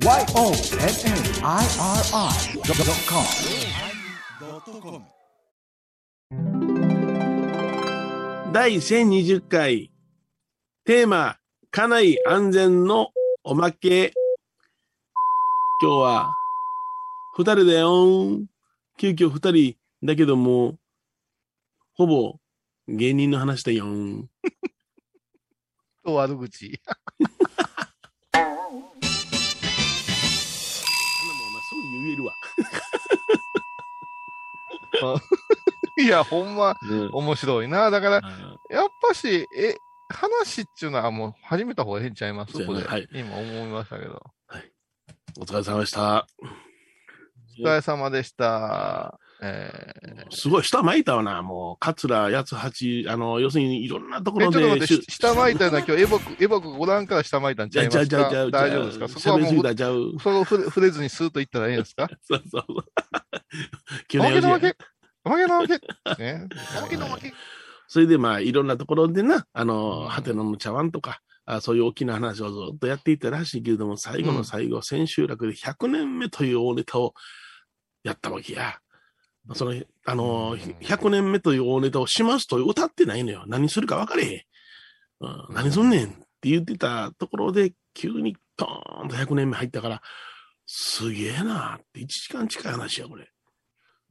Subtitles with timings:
[0.00, 0.22] YONNIRI.com
[8.52, 9.90] 第1020回
[10.84, 11.38] テーマ
[11.72, 13.08] 家内安全の
[13.42, 14.12] おまけ。
[15.82, 16.30] 今日は
[17.36, 18.38] 二人だよ
[18.98, 19.74] 急遽二人
[20.04, 20.76] だけども
[21.94, 22.36] ほぼ
[22.86, 23.84] 芸人の話だよ
[26.04, 26.80] と 悪口。
[36.00, 37.10] いや、ほんま、うん。
[37.12, 37.90] 面白いな。
[37.90, 39.74] だから、あやっぱし、え、
[40.10, 42.52] 話っていうのはもう始めた方がええんちゃいます？
[42.64, 43.08] これ、はい。
[43.12, 44.22] 今思いましたけど。
[45.40, 46.26] お疲れ様でした。
[47.60, 49.18] お疲れ様でした。
[49.40, 49.70] え
[50.30, 58.04] すごい、下巻いたわな、もう、桂八八、あの、要するにいろんなところで、ちょっと待って、下巻いたのは今日エボク、エボクご覧から下巻いたんちじゃいますか？
[58.06, 59.08] じゃあじゃ大丈夫ですか？
[59.08, 60.14] そこはもう。
[60.16, 62.08] う、そこを触れ触れずにスーッといったらいいんですか？
[62.22, 62.76] そうそうそう。
[64.18, 64.74] おまけのやわけ？
[65.28, 65.74] おまけのわけ
[66.18, 66.48] ね。
[66.78, 67.32] おまけのわけ
[67.86, 77.14] それでまあ、いろんなところでな、あの、ハテナの茶碗とか、あそういう大きな話をずっとやっていたらしいけれども、最後の最後、千秋楽で100年目という大ネタを
[78.02, 78.78] やったわけや。
[79.54, 83.44] その、あの、うん100年目という大ネタをしますと歌ってないのよ。
[83.46, 84.42] 何するか分かれへん。
[85.20, 90.02] うん、何すんねんって言ってたところで、急にドーンと100年目入ったから、
[90.66, 93.30] すげえなって1時間近い話や、これ。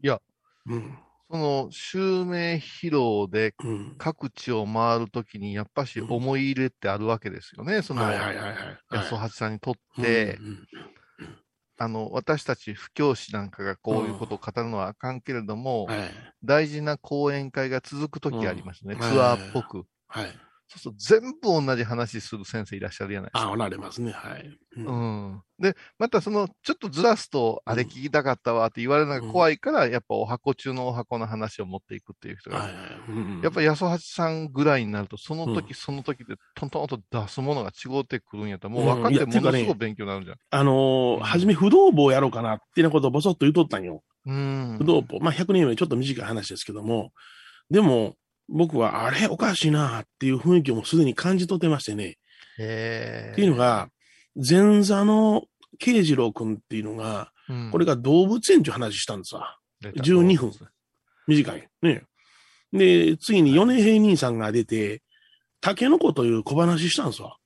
[0.04, 0.20] いや、
[0.66, 0.98] うん。
[1.30, 3.96] その、襲名披露でうん。
[3.98, 7.82] 各地を回るときに、やっぱし思い入れってあるわけですよね。
[7.82, 8.04] その。
[8.04, 10.40] 安尾八さんにとって、
[11.80, 16.00] あの、私たち布教師なんかがこういうことを語るのはあかんけれども、はい。
[16.44, 18.94] 大事な講演会が続くときありますね。
[18.94, 19.86] うんツアーっぽく。
[20.08, 20.47] はい。
[20.70, 23.52] そうすると全部同じ話する先生いらっしゃるじゃないですあ、か。
[23.52, 24.12] おられますね。
[24.12, 24.48] はい。
[24.78, 25.42] ううん。
[25.60, 32.74] で、またその、ちょっとずらすと、うんあれ聞きたかったわって言われるのが怖いから、やっぱお箱中のお箱の話を持っていくっていう人が、はい
[33.44, 40.38] やっぱり安尾八さんぐらいになると、その時、うんその時でトントンと出すものが違ってくるんやったら、もう分かっうんいてものすごい勉強になるじゃん。
[40.50, 44.04] あのーうん初め不動坊やろうかなってなことをぼそっと言うとったんよ。
[44.26, 44.76] うん。
[44.78, 45.20] 不動坊。
[45.20, 47.12] まあ、100年前ちょっと短い話ですけども、
[47.72, 48.16] でも、
[48.50, 52.18] 僕は、あれおかしいなっていう雰囲気をもうすでに感じ取ってましてね。
[52.60, 53.90] へーっていうの、が、
[54.36, 55.44] 前座の
[55.80, 59.58] 慶次郎君っていうのが、うんこれが動物園っていう話したんですわ。
[59.80, 60.52] 出た12分
[61.28, 61.70] 短い。
[61.82, 62.04] ね。
[62.74, 65.02] で、次に米平兄さんが出て、
[65.62, 67.38] タケノコという小話したんですわ。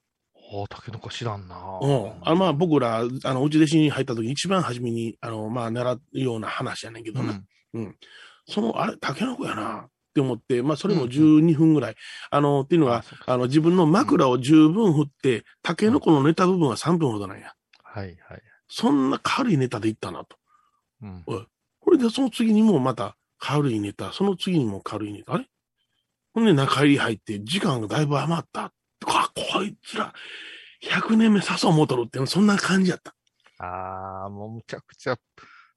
[0.54, 2.14] おタケノコ知らんなうん。
[2.24, 7.42] あまあ僕ら、あの、うち弟子に入った時一番初めに、あの、まあ習うような話やねんけどな。
[7.74, 7.96] うん
[8.48, 11.96] その、あれ、タケノコやなって思って、まあそれもうんうん12分ぐらい。
[12.30, 17.54] あの、っていうのはあの、自分の枕を十分振って、タケノコのネタ部分は3分ほどなんや。
[17.84, 18.42] はいはい。
[18.68, 20.38] そんな軽いネタでいったなと。
[21.02, 21.24] うん
[21.84, 25.34] これでその次にもまた軽いネタ、その次にも軽いネタ。
[25.34, 25.48] あれ？
[26.34, 28.72] ほんで中入り入って時間がだいぶ余った。
[29.06, 30.14] あ、こいつら、
[30.84, 33.14] 100年目誘うもとるって、そんな感じやった。
[33.58, 35.18] ああ、もうむちゃくちゃ、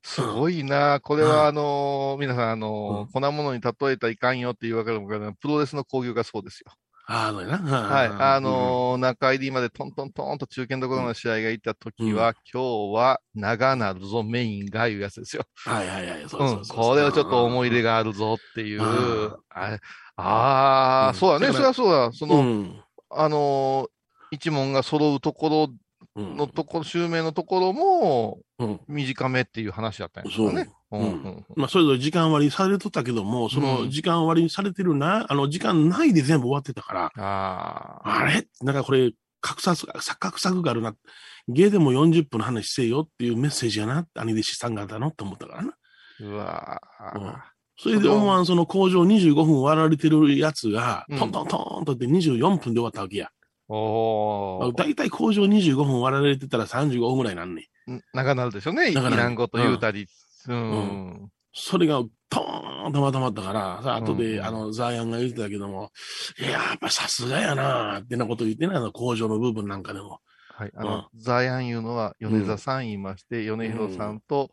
[0.04, 1.00] すごいな。
[1.00, 6.70] これは、うんあのー皆さん、あのー粉物に例えたらいかんよっていうわけでもないプロレスの興行がそうですよ。
[7.06, 7.58] あのな。
[7.58, 8.08] はい。
[8.08, 15.44] あのー中入りまでトントントンと中堅どころの試合が行った時は、今日は長なるぞメインがいうやつですよ。
[15.66, 16.28] うんはいはいはい。
[16.28, 16.48] そううん。
[16.50, 17.92] そうそうこれはちょっと思い入れが。
[17.92, 19.36] があるぞっていううん。
[19.56, 19.78] あ
[20.16, 21.52] あー、うんそうだね。
[21.52, 22.12] そりゃそうだ。
[22.12, 22.80] その、うん。
[23.10, 23.88] あのー
[24.30, 25.76] 一門が揃うところうん
[26.16, 28.80] のところ、襲名のところもうん。
[28.88, 30.68] 短めっていう話だったんですよね。
[31.56, 38.18] まあ、それぞれ時間割りされとったけども、その時間割りされてるな、あの、時間ないで全部終わってたから、ああ。
[38.20, 38.46] あれ？
[38.62, 39.86] なんかこれ、格差、錯
[40.18, 40.94] 覚作があるな。
[41.48, 45.74] 芸でも40分の話せよっていうメッセージやな、兄弟子さん方のって思ったからな。
[46.20, 46.80] うわ
[47.16, 47.34] うんー
[47.76, 53.30] それで思わんその工場25分割られてるやつが、うんトントントンとって24分で終わったわけや。
[53.76, 57.94] おーだいたい工場25分割られてたら35分ぐらいなんねん。
[57.94, 58.90] ん長なるでしょうね。
[58.90, 60.06] イ長なるラン語と言うたり。
[60.48, 61.10] うん。
[61.24, 65.90] うそれがトーンとまとまったから、さ、後で、うんあの、ザーヤンが言ってたけども、
[66.38, 70.20] いや、やっぱさすがやなってなこと言ってないの、工場の部分なんかでも。
[70.50, 70.72] はい。
[70.74, 74.50] あの、ザヤンいうのは、米沢さん言いまして、米広さんと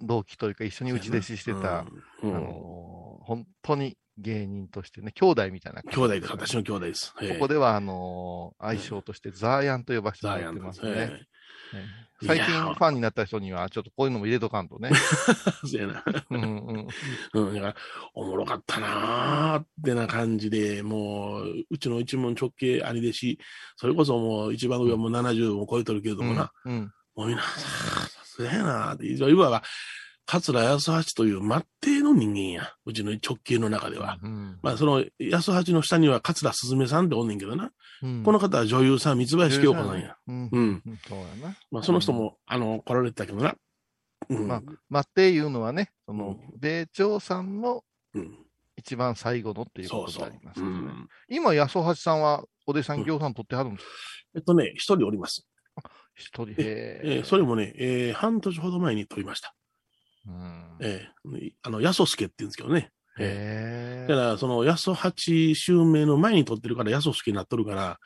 [0.00, 1.84] 同期というか一緒に内弟子してた、うん、あ
[2.22, 5.96] うんの、本当に芸人としてね、兄弟みたいな感じ。
[5.96, 6.32] 兄弟です。
[6.32, 7.14] 私の兄弟です。
[7.14, 10.36] ここでは、あのー愛称としてザーヤンと呼ばせても。
[10.36, 11.26] らってますね。
[12.24, 14.90] 最近ファンになった人には、ちょっとこういうのも入れとかんとね。
[14.92, 16.02] えそうやな。
[16.30, 16.86] うんうん
[17.34, 17.74] うん、だから、
[18.14, 23.38] おもろかったなーってな感じで、もう、うちの一門直系兄弟子、
[23.76, 26.92] それこそもう一番上はもう70を超えとるけれどもな、うん。
[27.14, 29.62] もうみんな、さすがやなって、いわば、
[30.30, 32.74] 桂安八という末帝の人間や。
[32.84, 34.18] うちの直系の中では。
[34.22, 37.70] うんまあ、その、安八の下には桂すずめさんっておんねんけどな。
[38.02, 40.16] うんこの方は女優さん、三林京子さんや。。
[40.26, 40.82] うんうん。
[41.08, 41.56] そうやな。
[41.70, 43.54] まあ、その人も、あの、来られてたけどな。
[44.28, 44.46] うん。
[44.46, 47.82] まあまあ、っていうのはね、そのうん、米朝さんの
[48.14, 48.38] うん、
[48.76, 50.54] 一番最後のっていうことでありま。
[50.54, 50.68] すね。
[50.68, 51.08] ん。
[51.30, 53.90] 今、安橋さんは、お弟子さん、行さん取ってはるんですか？
[54.36, 55.46] えっとね、一人おります。
[56.14, 56.54] 一人。
[56.58, 59.54] えへーそれもね、えー半年ほど前に取りました。
[60.28, 62.90] うんえーあの、安助って言うんですけどね。
[63.18, 67.98] えへだから、その、安八襲名の前に取ってるから、安助になっとるから、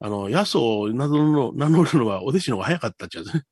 [0.00, 3.44] あの、安を名乗るの、名乗るのはお弟子の方が早かったっちゃうね。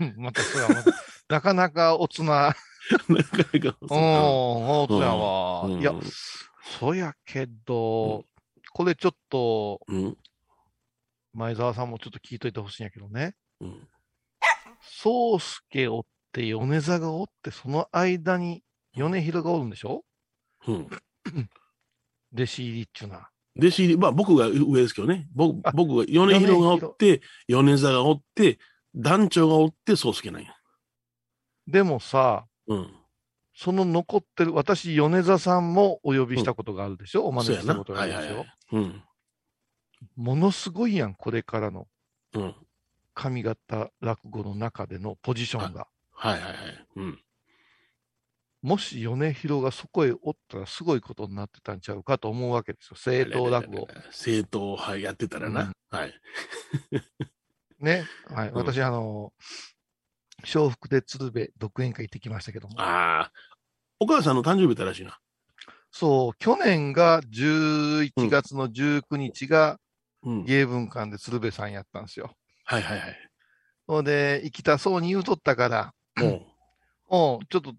[0.00, 0.14] え。
[0.18, 0.92] また、それはまた、
[1.28, 2.54] なかなかおつな、
[3.08, 5.62] なかなかうん、おつやわ。
[5.66, 5.92] うんいや、
[6.78, 8.24] そやけど、
[8.72, 10.16] これちょっと、うん。
[11.32, 13.34] 前澤さんもちょっと聞いといてほしいんやけどね。
[13.60, 13.88] うん。
[14.80, 18.62] 宗介おって、米座がおって、その間に
[18.94, 20.04] 米広がおるんでしょ？
[20.66, 20.88] うん。
[22.32, 23.30] 弟子入りっちゅうな。
[23.58, 25.28] 弟子入り、まあ僕が上ですけどね。
[25.34, 28.58] 僕あ僕が、米広がおって、米座がおって、
[28.94, 30.54] 団長がおって、宗介なんや。
[31.66, 32.94] でもさ、うん。
[33.54, 37.36] その残ってる、私、米座さんもお呼びしたことがあるでしょ、うやな。
[37.42, 38.46] 招きしたことがあるでしょ、はいはいはい。
[38.72, 39.02] うん。
[40.16, 41.88] ものすごいやん、これからの
[42.34, 42.54] うん。
[43.12, 45.88] 上方落語の中でのポジションが。
[46.20, 46.54] はいはいはい。
[46.96, 47.18] うん。
[48.60, 52.96] もし米広がそこへおったらすごいことになってたんちゃうかと思うわけですよ。
[52.96, 53.88] 正当落語。。
[54.10, 55.62] 正当はいやってたらな。
[55.62, 56.20] うんはい。
[57.80, 58.04] ね。
[58.26, 58.48] はい。
[58.50, 59.32] うん私、あの、
[60.54, 62.78] 笑福で鶴瓶独演会行ってきましたけども。
[62.78, 63.32] ああ。
[63.98, 65.18] お母さんの誕生日だらしいな。
[65.90, 69.80] そう、去年が11月の19日が
[70.22, 70.44] うん。
[70.44, 72.36] 芸文館で鶴瓶さんやったんですよ。
[72.64, 73.30] はいはいはい。
[73.86, 75.94] ほんで、行きたそうに言うとったから、
[76.24, 77.72] もうん、ちょっと、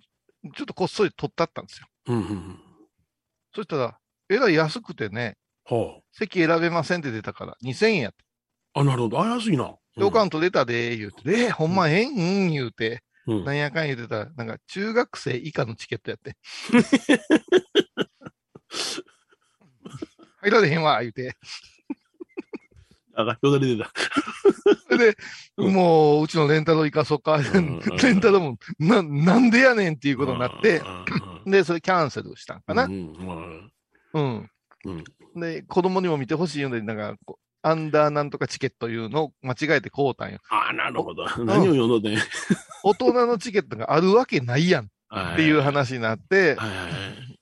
[0.56, 1.88] ちょっとこっそり取ったったんですよ。
[2.08, 2.14] う。
[2.14, 2.60] うんうんうん。
[3.54, 3.98] そしたら、
[4.30, 6.04] えらい安くてね、ほう。
[6.12, 8.24] 席選べませんって出たから、2000円やって。
[8.74, 9.22] あ、なるほど。
[9.22, 9.76] あ、安いな。
[9.96, 13.46] で、おかん取れたで、言うて、えーほんまええんうん、言うて、うん。
[13.46, 16.38] なんやかん言うてたら、なんか中学生以下のチケットやって。
[20.42, 21.36] 入られへんわ、言うて。
[23.16, 23.92] あ、よだれ出た。
[24.90, 25.18] それで、
[25.58, 27.38] うんもう、うちのレンタル行かそうか。
[27.40, 27.44] ん
[28.04, 30.82] レンタルも、な、なんでやねんっていうことになって
[31.46, 32.86] で、それキャンセルしたんかな。
[32.86, 33.72] うん
[34.14, 34.50] うん
[35.36, 37.16] で、子供にも見てほしいので、なんか、
[37.62, 40.40] アンダーなんとかチケットいうのを間違えて買うたんよ。
[40.50, 41.24] ああ、なるほど。
[41.46, 42.18] 何を読んどってん？
[42.84, 44.88] 大人のチケットがあるわけないやんっ
[45.34, 46.58] っていう話になって。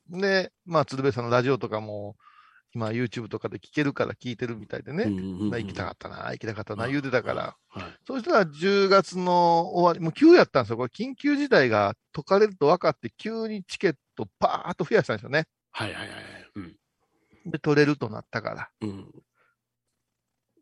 [0.09, 2.15] で、まあ、鶴瓶さんのラジオとかも、
[2.73, 5.05] 今 YouTube とかで聞けるから聞いてるみたいでね。
[5.05, 7.55] ね行きたかったな、行きたかったな、言うてたから。
[7.69, 7.83] はい。
[8.05, 10.77] そしたら10月の終わり、もう急やったんですよ。
[10.77, 15.45] これ緊急事態が解かれると分かって、急にチケットパーッと増やしたんですよね。
[15.71, 16.17] はいはいはい。
[16.55, 16.75] うん。
[17.45, 18.69] で、取れるとなったから。
[18.81, 19.11] うん。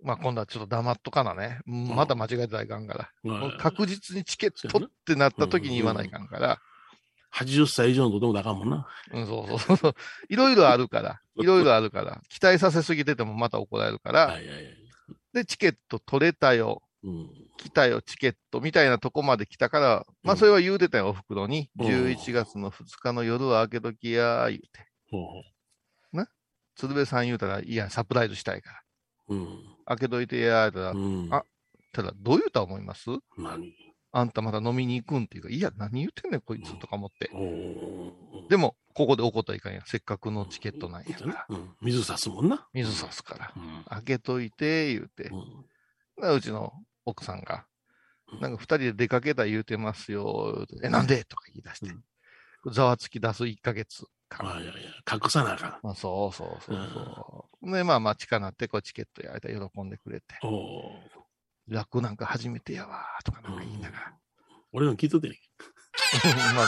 [0.04, 1.59] まあ今度はちょっと黙っとかなね。
[1.68, 3.12] うんまた間違えてたらいかんから。
[3.24, 6.59] もう確実にチケットってなった時に言わないかんから。
[7.38, 8.88] 80歳以上のとてもだかんもんな。
[9.13, 9.95] うん、そうそうそう。
[10.30, 11.22] いろいろあるから。
[11.36, 12.22] いろいろあるから。
[12.30, 14.28] 期待させすぎててもまた怒られるから。
[14.28, 14.66] はいはいはい。
[15.34, 16.81] で、チケット取れたよ。
[17.04, 17.30] うん。
[17.57, 21.69] 来たよ、チケットみたいなとこまで来たから、まあそれは言うてたよ、お袋に。
[21.80, 24.68] うん11月の2日の夜は開けときや、言うて。
[25.09, 25.44] ほうほ
[26.76, 28.81] 鶴瓶さん言うたら、いや、サプライズしたいから。
[29.30, 29.35] う。
[29.35, 29.47] うん。
[29.85, 31.28] 開けといてや、言うたら、うん。
[31.31, 31.44] あ
[31.92, 33.09] ただ、どう言うた思います？
[33.38, 33.73] 何？
[34.11, 37.30] あんたまた飲みに行くんっていうか、いや、何言ってんねん、こいつとか思って。
[38.49, 39.81] でも、ここで怒ったらいかんやん。
[39.85, 41.45] せっかくのチケットなんやから。
[41.49, 41.76] うん。
[41.81, 42.68] 水差すもんな。
[42.73, 43.54] 水差すから。
[43.56, 43.83] うん。
[43.90, 45.26] 開けといて、言うて。
[45.26, 45.66] うん
[46.19, 46.73] うちの
[47.06, 47.68] 奥さんが
[48.33, 50.66] うん、なんか二人で出かけた言うてますよ。
[50.83, 51.23] え、なんで？
[51.26, 51.95] とか言い出して。
[52.71, 54.47] ざわつき出す1ヶ月間。
[54.47, 54.78] はいはいはい。
[55.14, 57.71] 隠さなあかまあ、そうそうそうそう。
[57.71, 60.26] で、まあまあ、近なって、こう、チケットやられたら喜んでくれて、
[61.69, 61.74] ん。
[61.74, 64.14] おー楽なんか初めてやわ、とかなんか言いながら。
[64.74, 65.40] 俺の聞いとってね。
[66.56, 66.66] まあ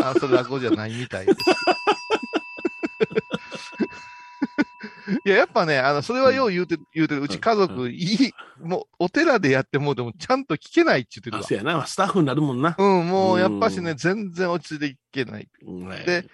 [0.00, 1.38] まあ、あそれ楽じゃないみたいです。
[5.24, 7.22] いや、やっぱね、あの、それはよう言うて、言うてる。
[7.22, 11.56] うち家う族、いい、もう、お寺でやってもうでも、ちゃんと聞けないって言ってるあ、わせ。
[11.56, 11.86] やな。
[11.86, 12.74] スタッフになるもんな。
[12.78, 15.48] うん、もう、やっぱしね、うん全然落ち着いていけない。
[15.62, 16.30] ねで、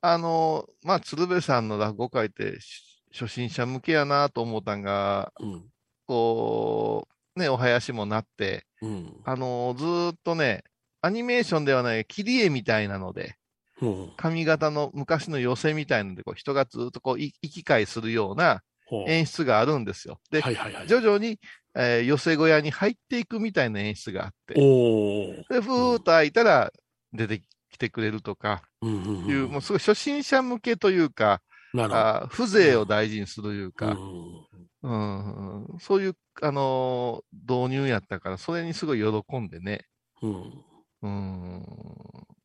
[0.00, 5.64] あの、まあ、鶴瓶さんの落語会って、し初心者向けやなと思ったんが、うん。
[6.06, 9.20] こう、ね、お囃子もなって、うん。
[9.24, 10.62] あのずーっとね、
[11.02, 13.34] アニメーションではない切り絵みたいなので、
[13.78, 18.62] ほう髪型の昔の寄せみたいので、こう人がずっとこうい行き来するような
[19.06, 20.20] 演出があるんですよ。
[20.30, 20.88] で、はいはいはい。
[20.88, 21.38] 徐々に、
[21.74, 24.54] えー寄せ小屋に入っていくみたいな演出があって。
[24.54, 26.72] で、ふーっと開いたら
[27.12, 31.40] 出てきてくれるとかうんうんいう、もうすごい初心者向けというか。
[31.74, 34.46] あー風情を大事にするというか、うん
[34.82, 39.86] うんうんそういう、あのー導入やったから、それにすごい喜んでね、
[40.22, 40.64] うん。
[41.02, 41.66] うん、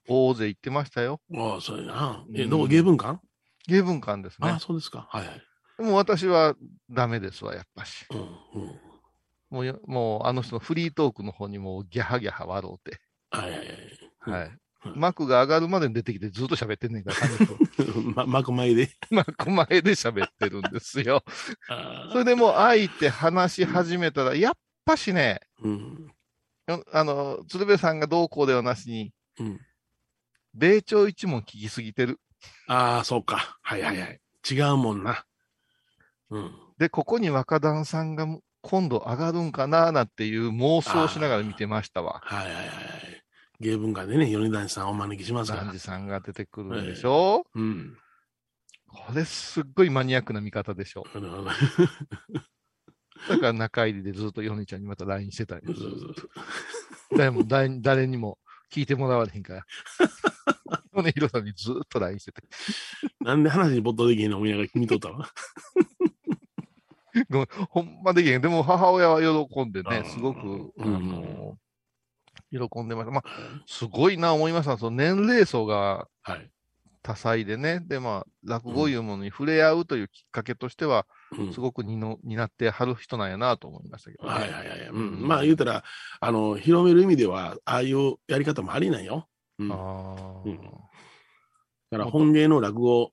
[0.07, 1.19] 大勢行ってましたよ。
[1.35, 2.25] ああ、そうやな。
[2.33, 3.19] え、うんどこ、芸文館？
[3.67, 4.59] 芸文館ですねああ、。
[4.59, 5.07] そうですか。
[5.09, 5.81] はいはい。
[5.81, 6.55] もう私は
[6.89, 8.05] ダメですわ、やっぱし。
[8.11, 8.79] うんうん。
[9.49, 12.99] もうよ、もうあの人のフリートークの方にもうギャハギャハ笑うて。
[13.31, 14.41] はいはいはい。
[14.41, 14.57] はい。
[14.85, 17.17] うん幕が上がるまでに出てきてずっと喋ってんねんから、
[18.15, 18.89] ま、幕前で。
[19.09, 21.23] 幕前で喋ってるんですよ。
[21.67, 24.53] あそれでもう開いて話し始めたら、やっ
[24.85, 26.13] ぱしね、うん。
[26.67, 29.59] よあの、鶴瓶さんがどうこうではなしに、うん。
[30.53, 32.19] 米朝一門聞きすぎてる。
[32.67, 33.57] ああ、そうか。
[33.61, 34.21] はいはいはい。
[34.49, 35.25] 違うもんな。
[36.29, 36.51] うん。
[36.77, 38.27] で、ここに若旦さんが
[38.61, 42.21] 今度上がるんかななんていう妄想をしながら見てましたわ。
[42.23, 43.14] はいはいはい。
[43.59, 45.73] 芸文館でね、米谷さんお招きしますから。
[45.79, 47.97] さんが出てくるんでしょ、うん。
[48.87, 51.51] これすっごいマニアックな見方でしょなるほどだ
[53.39, 56.29] から中入りでずっとヨネちゃんにまた LINE してたんよそうそうそう
[57.17, 58.37] 誰も誰誰にも
[58.71, 59.65] 聞いてもらわれへんから。
[60.93, 62.41] 米広さんにずっと LINE してて。
[63.21, 64.37] なんで話に没頭できへんの？
[64.37, 65.29] 思いながら見とったわ。
[67.29, 68.41] ごめんほんまできへん。
[68.41, 71.57] でも母親は喜んでね、すごく、あうんの、
[72.57, 73.11] 喜んでました。
[73.11, 74.77] まあ、すごいな思いました。
[74.77, 76.49] その年齢層がはい。
[77.05, 77.81] 多彩でね。
[77.85, 81.05] で、まあ、落語いうものに触れ合うというきっかけとしては、
[81.37, 84.29] うんすごくにの担ってはる人なんやなと思いましたけど、ね。
[84.29, 84.87] はいはいはい。
[84.87, 85.83] うん、まあ言うたら、
[86.19, 89.27] あの、広める意味では、ああいうやり方もありなんよ。
[89.59, 89.79] うん、だあ
[90.45, 90.59] うんー
[91.91, 93.03] から本芸の落語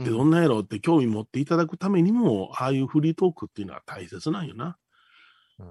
[0.00, 4.78] ってどうんんなやろうって興味持っていただくためにも、ああいうフリートークっていうのは大切なんよな。
[5.58, 5.62] う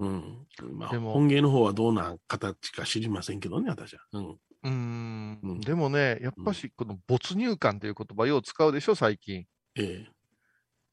[0.00, 0.46] うんん。
[0.78, 4.00] まあ、でも本芸の方はどうな形か知りませんけどね、私は。
[4.12, 4.26] うん。
[4.30, 9.46] うーんうんでもね、やっぱし、この没入感という言葉、よう使うでしょ、最近。
[9.76, 10.06] ええ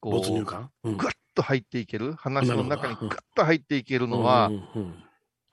[0.00, 0.70] こう没入感？
[0.84, 4.50] うんぐっと入っていける、話の中にぐっと入っていけるのは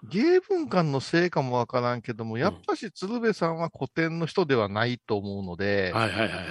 [0.10, 6.46] 芸文館のせいかもわからんけども、やっぱし鶴瓶さんは古典の人ではないと思うのうでん、はいはいはいはい。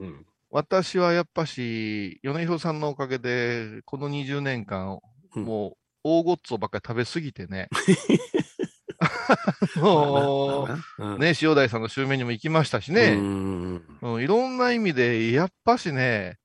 [0.00, 0.26] うん。
[0.50, 4.98] 私はやっぱし、米広さんのおかげで、この20年間、
[5.36, 7.68] うんもう、大ごっつをばっかり食べすぎてね。
[9.76, 13.16] もうんう、ね、塩大さんの襲名にも行きましたしうね。
[13.16, 16.38] んうん、いろんな意味で、やっぱしね、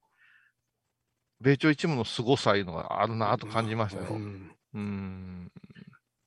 [1.42, 4.10] 米朝一門の凄さいうのがあるなと感じましたよ。
[4.12, 5.52] うんうん。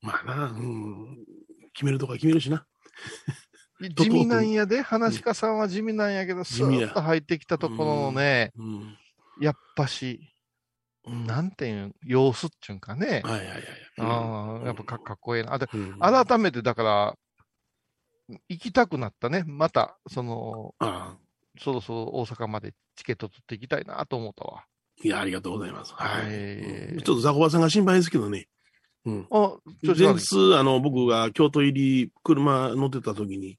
[0.01, 1.19] まあな、うん、
[1.73, 2.67] 決めるとこは決めるしな。
[3.95, 8.99] と地味なんやで、話し家さんは地味なんやけど、スーッと入ってきたところのね、うん。
[9.41, 10.21] やっぱし、
[11.09, 13.23] なんていうん、様子っちゅうんかね。
[13.25, 13.63] はいはいはい。
[13.99, 15.55] ああ、やっぱかかっこええな。
[15.55, 17.15] あでうん改めてだから、
[18.49, 19.45] 行きたくなったね。
[19.47, 21.19] また、その、ああ
[21.61, 24.65] そろそろ大阪までチケット取っていきたいなと思ったわ。
[25.03, 25.93] いや、ありがとうございます。
[25.95, 26.97] はい。
[26.99, 28.49] ちょっとザコバさんが心配ですけどね。
[29.05, 29.27] うん。
[29.31, 33.59] あ、前日、あの、僕が京都入り、車乗ってた時に、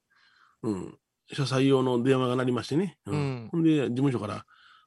[0.62, 0.98] うん、
[1.32, 2.98] 車載用の電話が鳴りましてね。
[3.06, 4.44] ううんほんで、事務所から、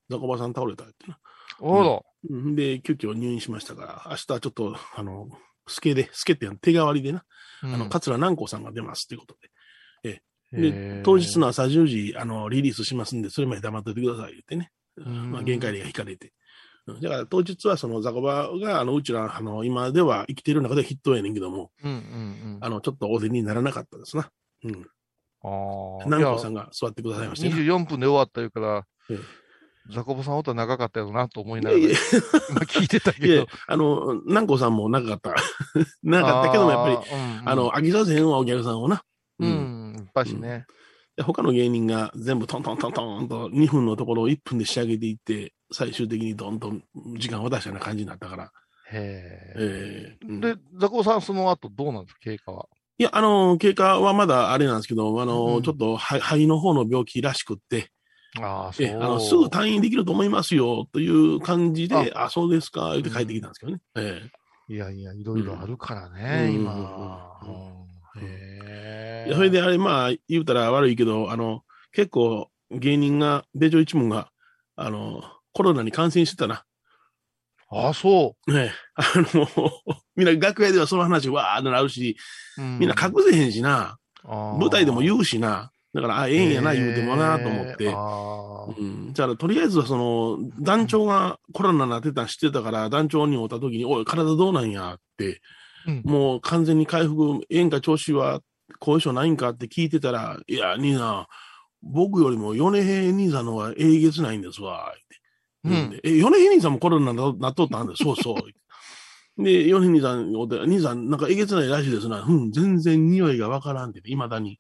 [0.10, 1.20] ザコバさん倒れたってな。
[1.62, 5.30] あら、うんで、急遽入院しましたから、明日ちょっと、あの、
[5.68, 7.24] スケで、スケって手代わりでな、
[7.64, 9.50] うんあの、桂南光さんが出ますということで。
[10.04, 14.72] へでー、当日の朝10時、あの、リリースしますんで、それまで黙っててください、言ってね。
[15.02, 16.28] んまあ、限界例が引かれて。
[16.28, 16.34] うん
[16.86, 22.60] だから当日はそのザコバが、あの、うちら、あの、今では生きている中でヒットやねんけども、うんうんうん。
[22.60, 24.30] あの、ちょっとお出にならなかったですな。
[24.66, 24.86] うん。
[25.44, 26.04] ああ。
[26.04, 27.56] 南光さんが座ってくださいましてな。
[27.56, 29.18] 24分で終わったいうからえ、
[29.90, 32.00] ザコボさんおったら長かったよなと思いながら、いやいや
[32.50, 33.48] 今聞いてたいやけど。
[33.68, 35.36] あの、南光さんも長かった。
[36.04, 39.04] 長かったけども、やっぱり、ぱり、うんうんあの、飽きさせへんわ、お客さんをな。
[39.40, 40.66] ううんん、やっぱしね。
[41.16, 46.84] で他の芸人が全部トントントントンと2分のところを1分で仕上げていって、最終的にどんどん
[47.18, 48.52] 時間を渡したような感じになったから。
[48.92, 52.68] へええうんで、ザコボさんその後どうなんですか、経過は？
[52.98, 57.90] いや、あの、経過はまだあれなんですけど、あの、うんちょっと肺肺の方の病気らしくって、
[58.42, 58.88] ああ、そう。
[58.88, 62.30] えあのすぐ退院できると思いますよ、という感じで、あ。
[62.30, 63.82] そうですか、言って帰ってきたんですけどね。
[63.96, 64.30] え
[64.70, 66.56] いやいや、いろいろあるからね、うん。
[66.56, 67.40] 今。
[67.44, 68.22] うん。
[68.22, 68.28] うん。
[68.28, 69.34] へええ。
[69.34, 74.30] それであれ、まあ、言うたら悪いけど、あの、結構芸人が、米朝一門が、
[74.76, 75.22] あの、
[75.54, 76.64] コロナに感染してたな。
[77.70, 79.48] ああ、そねあの、
[80.16, 82.16] みんな楽屋ではその話わーってなるし、
[82.58, 82.62] う。
[82.62, 87.86] みんな隠せへんしな、舞台でも言ううしな、だから、あ、ええんやな、言うてもな、と思って。
[87.86, 89.14] うん。
[89.14, 95.42] じゃあ、とりあえずはその、団長がコロナになってたん知ってたから、団長に会った時に、おい、体どうなんやって、
[95.86, 98.42] うんもう完全に回復、ええんか調子は
[98.80, 101.28] 後遺症ないんかって聞いてたら、いや、兄さん、
[101.82, 105.22] 僕よりも米平兄さんの方がえげつないんですわ、って。
[105.66, 108.36] うんでえ、米平兄さんもコロナにななっとったんで、そうそう。
[109.44, 112.22] で、米平兄さん兄さん、なんかえげつないらしいですな。
[112.22, 114.60] うん、全然匂いがわからんって、未だに。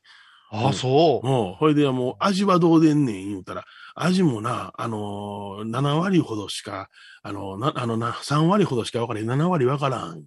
[0.56, 1.28] ああ、そう。
[1.28, 6.90] もう、ほいでもう、味はどうでんねん言うたら、味もな、あのー、7割ほどしか、
[7.24, 10.24] あの、な、あのな、3割ほどしか分からへん、7割分からん。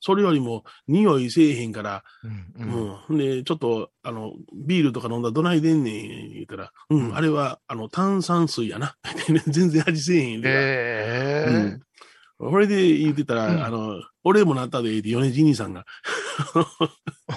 [0.00, 3.18] それよりも、匂いせえへんから、うんうん。
[3.18, 8.96] で、ちょっと、あの、ビールとか飲んだらどないでんねん言うたら、うん、うんあれは、あの、炭酸水やな。
[9.46, 10.48] 全然味せえへんで。
[10.48, 11.80] ええうん。
[12.40, 15.84] これで言ってたら、うんあの、俺もなったで、米地兄さんが。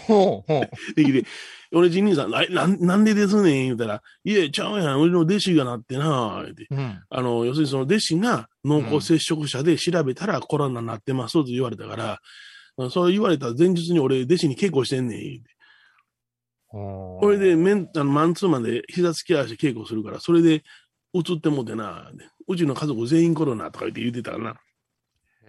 [0.07, 0.95] ほうほう。
[0.95, 1.25] できて、
[1.74, 6.67] 俺ジ兄さん、あなんなんでですねん言うたら、いえ、ちゃうやん、俺の弟子がなってな、言って。
[6.69, 7.00] うん。
[7.10, 11.95] あの、要するにその弟子が濃厚接触者で調べたらコロナになってますと言われたか
[12.77, 15.43] ら、そう言われた前日に俺弟子に稽古してんねん、言うて。
[16.67, 20.63] ここれで、メン、あの、マンツーマンで膝つき合わせて稽古するから、それで
[21.13, 22.10] 移ってもってな、
[22.48, 24.55] うちの家族全員コロナとか言って言ってたからな。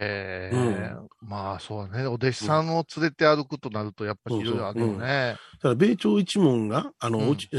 [0.00, 2.06] ええまあそうね。
[2.06, 5.36] お弟子さんを連れて歩くとなると、やっぱりいろいろあるよね。
[5.62, 7.56] ただ、米朝一門が、あの、うんえ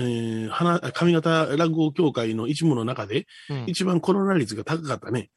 [0.47, 5.29] ー、花、上方落語協会の一門の中で、うん一番コロナ率が高かったね。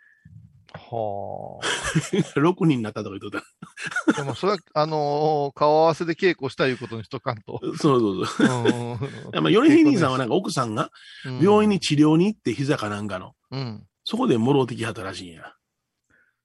[0.75, 1.61] は
[2.35, 3.43] 6 人になったとか言っとっ
[4.09, 4.13] あ。
[4.13, 7.59] でもそれは、あのー顔合わせで稽古したいうことにしとかんと。
[7.59, 7.79] た。
[7.79, 8.49] そうそうそう。
[8.49, 10.91] うんまあ、米平兄さんはなんか奥さんが
[11.41, 11.77] 病院に。
[11.77, 13.85] に治療に行って膝かなんかの、うん。
[14.05, 15.53] そこでもろうてきはったらしいんや。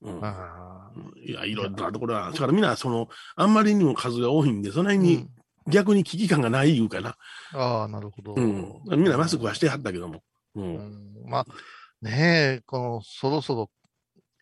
[0.03, 0.19] うん。
[0.23, 0.91] あ
[1.25, 2.31] いや、いろいろなところは。
[2.31, 5.29] だからみんな、その、あんまりにも数が多いんで、そのー辺にうん
[5.69, 7.15] 逆に危機感がない言うかな。
[7.53, 8.33] ああ、なるほど。
[8.33, 8.81] うん。
[8.85, 10.21] みんなマスクはしてはったけども。
[10.55, 10.61] う。
[10.61, 11.45] うんんまあ、
[12.01, 13.71] ねえ、この、そろそろ、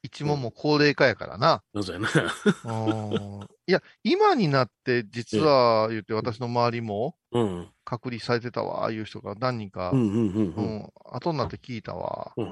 [0.03, 1.61] 一問も高齢化やからな。
[1.79, 2.09] そうやな。
[2.65, 7.69] うんいや、今になって、実は言って、私の周りもうん。
[7.85, 10.75] 隔離されてたわ、ああいう人が何人か、ううんんうんうんうん。
[10.79, 12.31] ん、後になって聞いたわ。
[12.35, 12.45] うん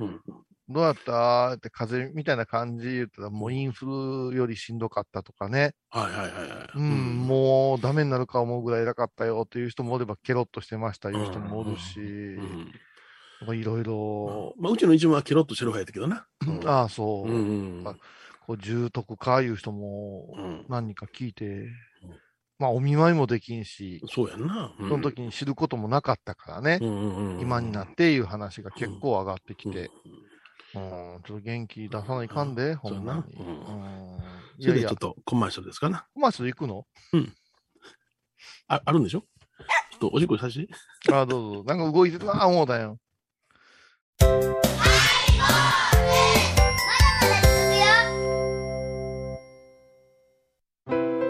[0.00, 0.20] うん
[0.68, 1.52] どうやった？
[1.54, 5.74] って風邪みたいな感じ言ったら、もうインフルよりしんどかったとかね。
[5.90, 6.70] はいはいはいはい。
[6.74, 12.02] うん、もうダメになるか思うぐらい偉かったよっていう人もおれば、ケロッとしてましたいう人もおるし、う
[13.52, 13.54] ん。
[13.54, 16.26] いろいろ、まあ、うちの一門はケロッとしてる方やったけどな。
[16.46, 17.88] うんああ、そう、うんうん。
[17.88, 17.94] あ
[18.46, 20.66] こう重篤かいう人もうん。
[20.68, 21.66] 何人か聞いて、
[22.58, 24.74] まあお見舞いもできんし、そうやんな。
[24.80, 24.88] うん。
[24.88, 29.88] その時に知ることもなかったからね、うんうんうん今になっていう話が結構上がってきて、うん、
[30.76, 33.36] ちょっと元気出さないかんで、ほんまに。
[34.60, 36.06] それでちょっ、とコマーシャルですかな。
[36.14, 36.86] コマーシャル行くの？
[38.68, 39.20] あ、あるんでしょ？
[39.20, 39.26] ちょ
[39.96, 40.68] っとおしっこさせて。
[41.12, 41.64] ああ、どうぞ。
[41.64, 42.98] なんか動いてるな、思うだよ。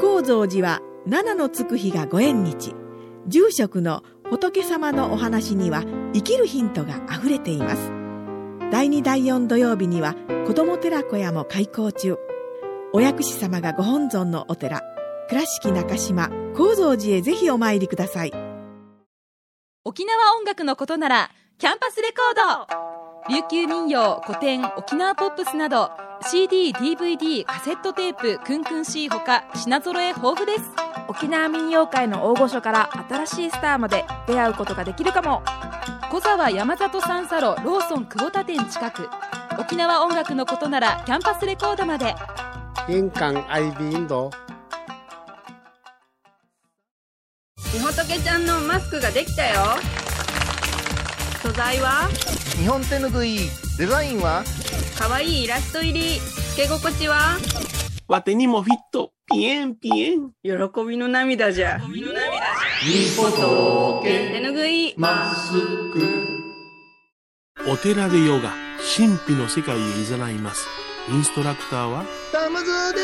[0.00, 2.74] 高蔵寺は七のつく日がご縁日。
[3.28, 5.82] 住職の仏様のお話には
[6.14, 7.92] 生きるヒントがあふれています
[8.72, 10.14] 第2第4土曜日には
[10.46, 12.16] 子ども寺小屋も開校中。
[12.92, 14.82] お薬師様がご本尊のお寺
[15.28, 18.32] 倉敷中島・高蔵寺へぜひお参りください。
[19.84, 22.68] 沖縄音楽のことならキャンパスレコー
[23.28, 23.34] ド。
[23.34, 25.90] 琉球民謡古典沖縄ポップスなど
[26.22, 30.62] CD、DVD、カセットテープ、クンクン C ほか品揃え豊富です。
[31.08, 35.42] 沖縄民謡界の大御所から新しいスターまで出会うことができるかも。
[36.10, 39.08] 小沢山里三佐路ローソン久保田店近く。
[39.58, 42.14] 沖縄音楽のことならキャンパスレコードまで。
[42.88, 44.30] 印鑑 IB インド。
[47.72, 49.60] みほとけちゃんのマスクができたよ。
[51.42, 52.08] 素材は？
[52.58, 53.38] 日本手ぬぐい、
[53.78, 54.42] デザインは？
[54.98, 56.18] かわいいイラスト入り。
[56.20, 57.36] つけ心地は？
[58.08, 59.12] わてにもフィット。
[59.30, 60.30] ピエンピエン。
[60.42, 60.52] 喜
[60.88, 61.78] びの涙じゃ。
[64.02, 64.94] 手ぬぐい。
[67.68, 68.54] お寺でヨガ、
[68.96, 70.66] 神秘の世界へ誘います。
[71.10, 72.98] インストラクターは、玉沢で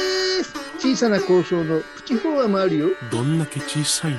[0.44, 0.55] す。
[0.78, 2.88] 小さな交渉のプチフォアもあるよ。
[3.11, 4.18] どんだけ小さいね。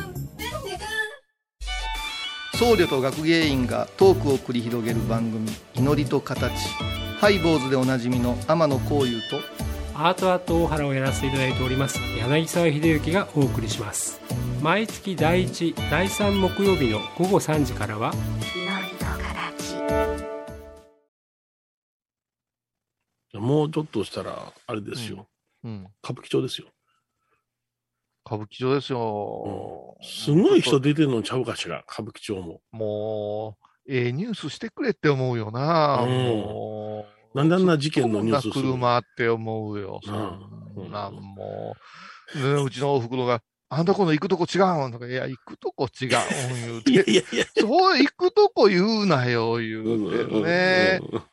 [2.61, 6.53] 僧侶と学芸員がトークを繰り広げる番組「祈りと形」
[7.19, 9.39] ハイボーズでおなじみの天野幸雄と
[9.95, 14.21] アートアート大原をやらせていただいております柳沢秀幸がお送りします
[14.61, 18.13] 毎月第1第3木曜日の午後3時からは
[23.33, 25.25] もうちょっとしたら、あれですよ。
[25.63, 25.87] うん。
[26.03, 26.67] 歌舞伎町ですよ。
[28.31, 29.97] 歌舞伎町ですよ。
[30.01, 32.61] すごい人出てるのちゃうかしら、歌舞伎町も。
[32.71, 36.01] もう、ええニュースしてくれって思うよな。
[36.03, 37.37] うんもう。
[37.37, 39.99] なんであんな事件のニュースそんな車って思うよ。
[40.05, 41.75] そうんんなんも
[42.33, 46.11] う、ねうちのお袋が、あんたこの行くとこ違うんとか、いや、行くとこ違うん
[46.61, 47.45] 言う いやて、いやいや。
[47.59, 50.99] そう行くとこ言うなよ、言うんうてね。
[51.01, 51.30] うんうんもう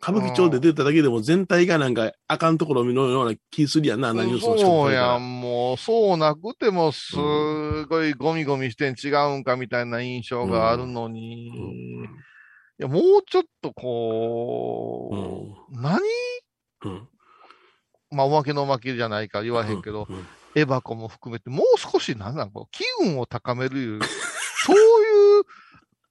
[0.00, 7.16] 歌舞伎町で出ただけでも全体がなんかあかんところのような気するやんな、あんなニュースの仕方そうやん、もう、そうなくても、す
[7.86, 16.00] ごいゴミゴミしてん違うんかみたいな印象があるのに、いや、もうちょっとこう、何
[16.84, 17.08] うん。
[18.10, 20.26] まあ、おまけのおまけじゃないから言わへんけど、うん。
[20.54, 24.00] エバコも含めて、もう少しなんなん気運を高める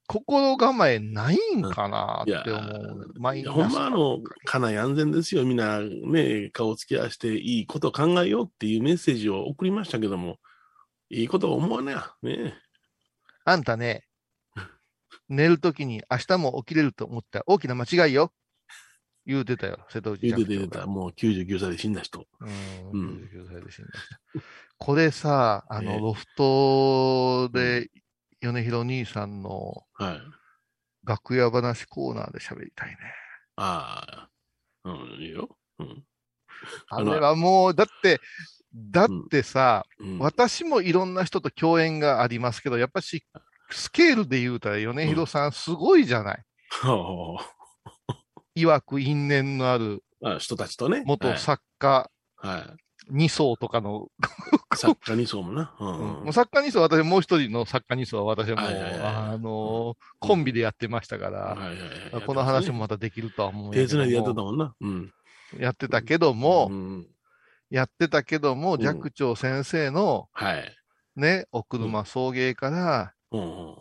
[0.09, 3.13] 心構えないんかなって思う。
[3.19, 5.45] マイナスほんまあの、家内安全ですよ。
[5.45, 10.37] みんなね、顔つき合わせていいこと考えようっていうメッセージを送りましたけども、
[11.11, 12.11] いいことは思わねや。
[12.23, 12.55] ね
[13.45, 14.07] あんたね、
[15.29, 18.33] 寝るときに明日も起きれると思ったら大きな間違いよ。
[19.27, 22.25] 言うてたよ、瀬戸内言うてた、もう99歳で死んだ人。
[22.39, 23.91] うん、うん99歳で死んだ
[24.33, 24.43] 人。
[24.79, 27.91] これさ、あの、ええロフトで、
[28.41, 30.21] 米広兄さんのはい。
[31.06, 32.95] 楽屋話コーナーで喋りたいね。
[33.56, 34.30] あ
[34.84, 35.58] あ、うん、いいよ。
[35.80, 36.04] うん。
[36.89, 38.19] あれはもう、だって、
[38.73, 43.25] だってさ、うん私もいろんな人と共演がありますけど、やっぱし、
[43.71, 46.43] スケールで言うたら米広さんすごいじゃない？
[46.82, 47.39] は
[48.56, 50.04] いわく因縁のある
[50.39, 51.04] 人たちとね。
[51.06, 52.78] 元作家はい。
[53.09, 53.21] はい。
[53.21, 54.07] 二層とかの、
[54.75, 55.73] 作家にそうもな。
[55.79, 61.77] うんうん作家二層、私もう一人の作家二層は私はもう、はいはいはいあのーコンビでやってましたから、はいはい
[62.13, 64.75] はいこの話もまたできるとは思う手繋いでやってたももんな。
[64.79, 65.13] うん。
[65.57, 67.07] やってたけども、うん
[67.69, 70.75] やってたけども、ん寂聴先生のはい。
[71.15, 73.75] ね、お車送迎から、うん。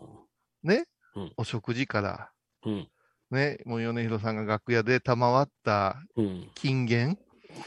[0.63, 2.31] ね、うんお食事から、
[2.65, 2.89] うん。
[3.31, 6.51] ね、もう米広さんが楽屋で賜ったうん。
[6.55, 7.19] 金言、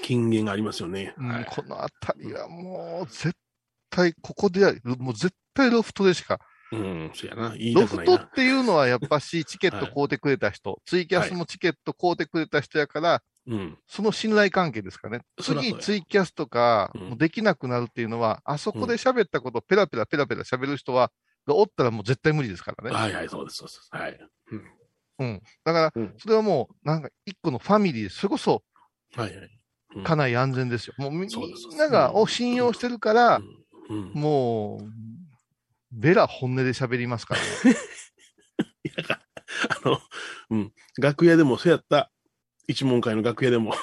[0.01, 1.13] 金言がありますよね。
[1.17, 1.45] うんはい。
[1.45, 3.33] このあたりはもう絶
[3.89, 6.39] 対ここでやる、もう絶対ロフトでしか。
[6.71, 7.49] うん、そうやな。
[7.49, 7.85] 言いいな。
[7.85, 13.77] フトっていうのはやっぱしチケット買うてくれた人、ツイキャスもチケット買うてくれた人やから、うん。
[13.87, 15.21] その信頼関係ですかね。
[15.41, 21.11] 次ツイキャスとかできなくなるっていうのは、あそこで喋ったことペラペラペラペラ喋る人は、
[21.45, 22.95] がおったらもう絶対無理ですからね。
[22.95, 23.89] はいはい、そうです、そうです。
[23.91, 24.19] はい。
[25.19, 25.41] うん。
[25.63, 28.63] だからうん、それはもう、なんか一個のファミリー、それこそ、
[29.15, 29.60] はいはい。
[29.95, 30.93] うん家内安全ですよ。
[30.97, 31.29] もうみん
[31.77, 33.41] なが、を信用してるから、
[33.89, 34.11] うん。
[34.13, 34.85] もう、
[35.91, 37.77] ベラ本音で喋りますからね。
[38.85, 39.19] いや、
[39.83, 39.99] あの、
[40.49, 40.73] うん。
[40.97, 42.09] 楽屋でもそうやった。
[42.67, 43.73] 一門会の楽屋でも、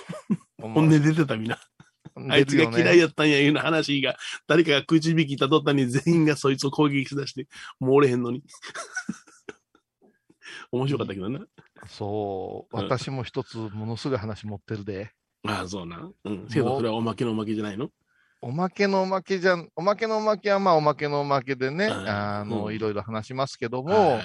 [0.61, 1.61] 本音出てたみんな。
[2.31, 3.05] あいつが嫌いや。
[3.05, 4.16] やったんやいうな話が、
[4.47, 7.47] 誰かが口引きたとったに全員がそいつを攻撃しだして、
[7.79, 8.42] もうおれへんのに。
[10.73, 11.40] 面白かったけどな。
[11.87, 15.12] そう、うん私も一つものすごい話持ってるで。
[15.46, 16.11] ああ、そうな。
[16.24, 16.48] うん。
[16.48, 17.90] けど、それはおまけのおまけじゃないの？
[18.40, 24.22] おまけのおまけじゃん、おまけのおまけはまあおまけのおまけでね、はいあの、うんいろいろ話しますけども、はい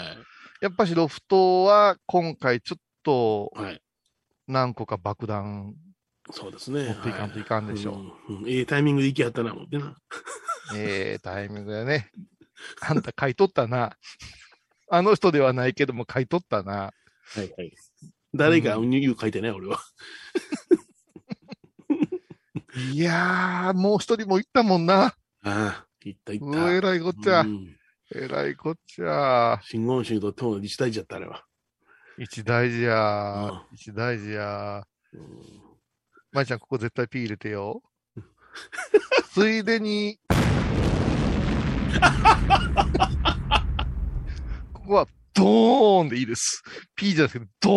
[0.61, 3.81] やっぱしロフトは今回ちょっとはい。
[4.47, 5.73] 何個か爆弾
[6.31, 6.85] そうですね。
[6.85, 7.91] 持っていかんといかんでしょ
[8.29, 8.33] う。
[8.33, 9.95] うんうんええタイミングで行きはったな、思ってな。
[10.75, 12.11] ええタイミングでね。
[12.81, 13.97] あんた買い取ったな。
[14.89, 16.73] あの人ではないけども買い取ったな。
[16.73, 16.93] は
[17.37, 17.73] いはい。
[18.33, 19.79] 誰がうん言う書いてない、俺は。
[22.75, 25.05] いやー、もう一人も行ったもんな。
[25.05, 26.73] ああ、行った行うった。
[26.73, 27.45] えらいこっちゃう。
[27.45, 27.75] ん
[28.15, 29.59] えらいこっちゃ。
[29.63, 31.43] 真言宗とっても自治体じゃった、あれは。
[32.17, 33.75] 一大事やうん。
[33.75, 34.83] 一大事や。
[35.13, 35.21] うん
[36.31, 37.83] まいちゃん、ここ絶対 P 入れてよ。
[39.33, 40.17] ついでに、
[44.73, 46.63] ここはドーンでいいです。
[46.95, 47.69] P じゃなくて、ド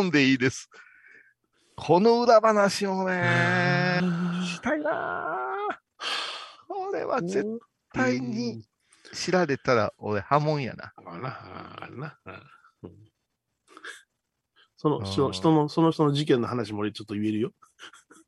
[0.00, 0.70] ーンでいいです。
[1.78, 4.00] この裏話をね、
[4.44, 5.74] したいなぁ
[6.66, 7.44] これは絶
[7.92, 8.64] 対に
[9.14, 10.92] 知られたら、俺、波紋やな。
[11.06, 11.38] あな、
[11.82, 12.18] あるな。
[12.82, 12.92] うん
[14.80, 17.50] その人人の、その人の事件の話も俺ちょっと言えるよ。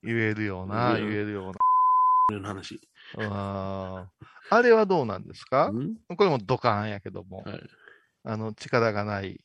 [0.02, 1.52] 言えるよな、うん言えるよ
[2.28, 2.80] 俺の話。
[3.16, 4.10] な。
[4.50, 5.68] あれはどうなんですか？
[5.68, 7.42] うんこれもドカーンやけども。
[7.44, 7.60] はい
[8.22, 9.40] あの、力がない。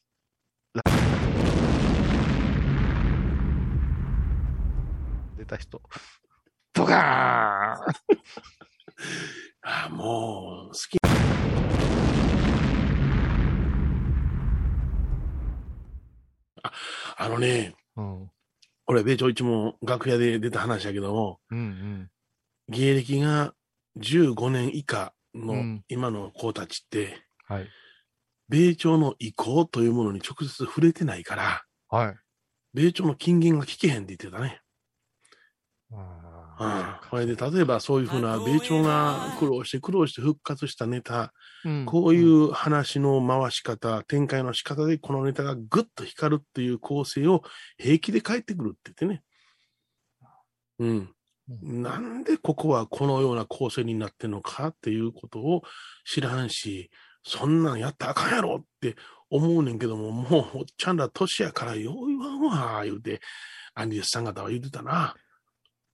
[5.45, 5.81] 出た人。
[6.73, 7.95] ドカーン
[9.61, 10.97] あもう、好き。
[16.63, 16.71] あ、
[17.17, 18.31] あのね、うん。
[18.87, 22.09] 俺、米朝一も楽屋で出た話やけども、うんうん。
[22.69, 23.53] 芸歴が
[23.97, 27.69] 15年以下うのん今の子たちって、はい。
[28.49, 32.15] 米朝の意向というものに直接触れてないから、はい。
[32.73, 34.61] 米朝の金言が聞けへんって言ってたね。
[35.91, 35.99] うん
[36.57, 37.01] あ。
[37.09, 47.43] これで、例えばそういうふうな、米朝が苦労して苦労して復活したネタ、うんこういう話の回し方、展開の仕方でこのネタがぐっと光るっていう構成を
[47.77, 49.23] 平気で返ってくるって言ってね。
[50.79, 51.11] うん。
[51.61, 55.63] なんでここはこのような構成になってんのかっていうことを
[56.03, 56.89] 知らんし、
[57.23, 58.95] そんなんやったらあかんやろって
[59.29, 63.21] 思うねんけども、もうおっちゃんら年やからよう言わんわ、言うて、
[63.73, 65.15] アンディスさん方は言ってたな。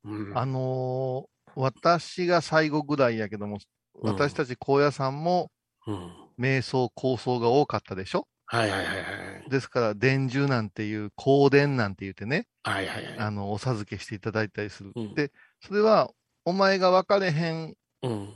[0.05, 0.37] うん。
[0.37, 3.57] あのー私が最後ぐらいやけども、
[3.95, 5.51] うん私たち高野山も
[5.85, 6.11] うん。
[6.39, 8.27] 瞑想構想が多かったでしょ？
[8.45, 9.01] はいはいはいは
[9.45, 9.49] い。
[9.49, 13.19] ですから、伝授なんていう、香典なんて言ってね、はいはいはい。
[13.19, 14.91] あの、お授けしていただいたりする。
[14.95, 16.09] うんで、それは、
[16.45, 17.75] お前が分かれへん。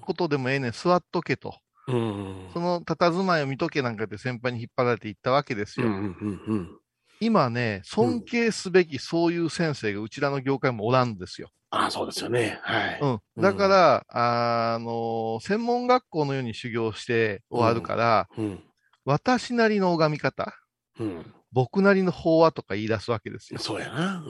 [0.02, 1.58] ことでもええねん、座っとけと。
[1.88, 2.50] うん。
[2.54, 5.88] その佇まいを見とけなんかで先輩に引っ張られていったわけですよ。
[5.88, 6.80] うんうんうん。
[7.20, 11.50] 今ね、尊敬すべきそういう先生がうちらの業界もおらんですよ。
[11.70, 12.60] ああ、そうですよね。
[12.62, 13.00] はい。
[13.02, 13.42] うん。
[13.42, 18.64] だから、あの、専門学校のように修行して終わるから、うん。
[19.06, 20.54] 私なりの拝み方、
[21.00, 21.34] うん。
[21.52, 23.60] 僕なりの法話とか言い出すわけですよ。
[23.60, 24.24] そうやな。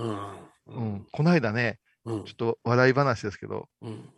[0.68, 0.86] ううん。
[0.96, 1.08] ん。
[1.12, 4.10] この間ね、うんちょっと笑い話ですけど、うん。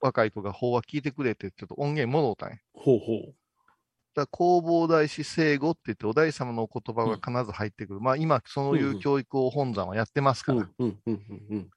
[0.00, 2.56] 若い子が法話聞いてくれって、ちょっと音源もろうたんや。
[2.74, 3.32] ほうほ
[4.14, 8.00] だ弘法大師聖語って言って、お大師様のお言葉が必ず入ってくる。
[8.00, 10.56] まあ今、そういう教育を本山はやってますかう。
[10.56, 10.66] うら。
[10.66, 10.70] ん。
[10.78, 11.00] うん。
[11.06, 11.22] うん。
[11.50, 11.70] うん。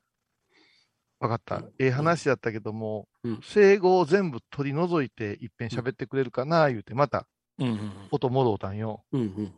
[1.20, 1.64] わかった。
[1.80, 3.40] ええ話だったけども、うん
[3.84, 7.28] を全部取り除いて一遍喋ってくれるかな、言うて、また
[7.60, 7.68] うん。
[7.70, 7.92] うん。
[8.12, 9.04] 音もろうたんよ。
[9.12, 9.22] うん。
[9.22, 9.54] うん。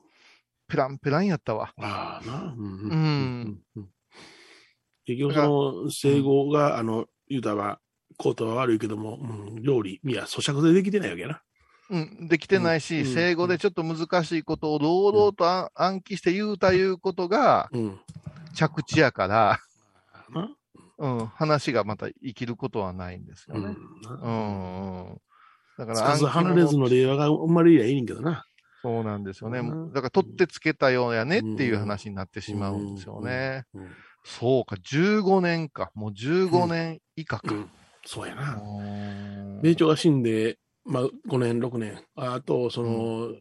[0.67, 1.73] ペランペランやったわ。
[1.77, 2.55] ああ、な。
[2.57, 2.73] うん。
[2.75, 3.81] ううん。
[3.81, 3.89] ん。
[5.05, 7.79] 結局、その、生後が、あの、言うたら、
[8.17, 11.41] コートは悪いけども、うん、料理、いや、咀嚼でできてないわけやな。
[11.89, 17.99] うん、できてないし、うん聖語でちょっと難しいことを堂々とあ暗記して言うたいうことがうん。
[18.56, 19.60] 着地やから、
[20.34, 20.49] な。
[20.97, 23.75] うん、話がまた生きることはないんですようね。
[24.21, 25.21] うん、うん。
[25.78, 28.45] だから離れずの令和が生まれりゃいいねんけどな。
[28.82, 29.60] そうなんですよね。
[29.60, 33.63] うんだから取ってつけたようやねっていう話になってしまうんですよね。
[33.73, 33.88] うん。
[34.25, 35.91] そうか、15年か。
[35.95, 37.54] もう15年以下か。
[37.54, 37.69] うん。
[38.06, 38.62] そうやな。
[38.62, 43.35] うん米朝が死んで、まあ、5年、6年、あと、その、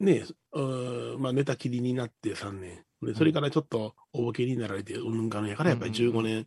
[0.00, 2.84] ね、うーまあ、寝たきりになって3年。
[3.02, 6.46] で、それからちょっとおぼけになられて、うんぬんかのやから、やっぱり15年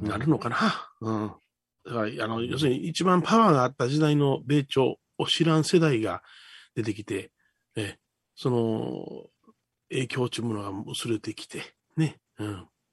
[0.00, 0.90] なるのかな。
[1.00, 1.32] うん。
[1.84, 6.22] だから、あの、要するに一番パワーがあった時代の米朝を知らん世代が
[6.74, 7.32] 出てきて、
[7.76, 7.96] え、
[8.36, 9.30] その、
[9.90, 11.62] 影響というものが薄れてきて、
[11.96, 12.18] ね。
[12.38, 12.44] う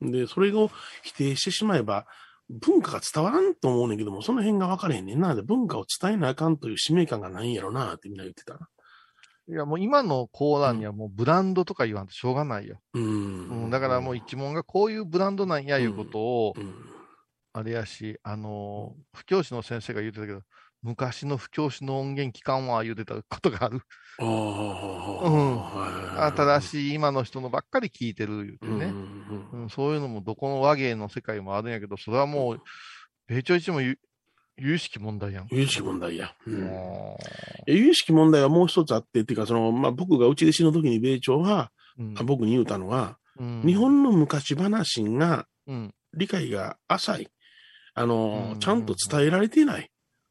[0.07, 0.11] ん。
[0.11, 0.69] で、それを
[1.03, 2.05] 否定してしまえば、
[2.49, 5.35] 文化が伝わらんと思うねんけども、その辺が分かれへんねんな。
[5.35, 8.67] で、文化を伝えなあかんという使命感がないんやろなってみんな言ってたな。
[9.47, 12.79] いや、もう今のコーランにはもうブランドとか言わんとしょうがないよ。
[12.93, 13.03] うん。
[13.03, 16.73] うん、だからもう一問がこういうブランドなんやいうことを、うん。
[17.53, 20.41] あれやし、あのー、布教師の先生が言ってたけど、
[20.81, 23.81] 昔の布教師の音源聞かんわ言うてたことがある。
[24.21, 25.59] あうん
[26.21, 28.85] あ新いしい今の人のばっかり聞いてる言うてね。
[28.85, 32.61] うんうん、そういうのもどこの和芸の世界もあるんやけど、それはもう、
[33.27, 33.97] 米朝一も有
[34.57, 35.47] 有識問題やん。
[35.51, 36.33] 有識問題や。
[36.45, 36.69] うん
[37.67, 47.27] 有識問題はもう一つあって、っていうか、その、まあ、僕がうちで死ぬ時に米朝は、ううんあ僕に言うたのは、うん日本の昔話がうん理解が浅い。
[47.93, 49.89] あの、うんちゃんと伝えられていない。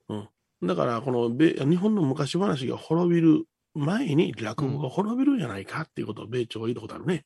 [0.09, 0.29] うん。
[0.67, 3.45] だから、この米、日本の昔話が滅びる
[3.79, 7.25] 前に落語が滅びるんじゃないかっていうことを米朝は言ったことあるね。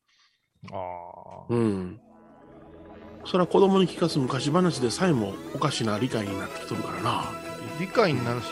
[0.70, 2.00] あうん。
[3.24, 7.22] それは子供に聞かす昔話でさえもおかしな理解になってきとるからな。
[7.22, 8.46] ー理解になるし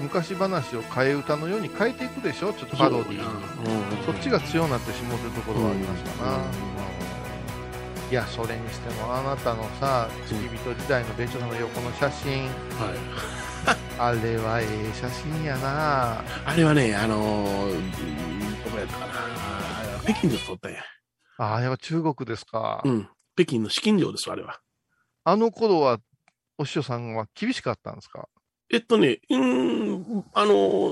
[0.00, 3.18] 昔話を替え歌のように変えていくでしょちょっとパロディーに。
[3.18, 4.04] うん。
[4.04, 8.10] そっちが強くなってしもうてるところはありますかな、うん。
[8.10, 12.44] いやそれにしてもあなたのさ付き人時代の米朝さんの横の写真。
[12.44, 13.47] はい。
[14.00, 19.12] あれはええ写真やなあれはね、あのー、どこやったかな。
[20.04, 20.82] 北京で撮ったんや。
[21.38, 23.08] ああれは中国ですか、うん。
[23.34, 24.60] 北京の資金城ですわ、あれは。
[25.24, 25.98] あの頃は
[26.58, 28.28] お師匠さんは厳しかったんですか？
[28.70, 30.86] えっとね、うん、あの、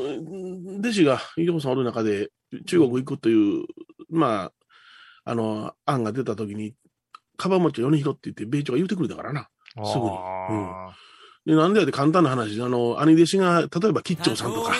[0.79, 2.31] 弟子が、伊藤さんおる中で、
[2.67, 3.67] 中国行くという、
[4.11, 4.51] ま
[5.25, 6.75] あ、あの、案が出たときに、
[7.37, 9.49] カバン持ち米広って言って、米朝が言うてくれたからな。
[9.75, 10.11] すぐに。
[10.11, 10.95] あで、
[11.55, 14.75] なんでやって簡単な話、あの、兄弟子が、例えば吉兆さんとか、